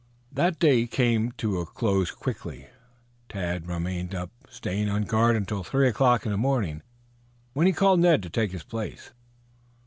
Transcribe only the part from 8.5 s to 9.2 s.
his place.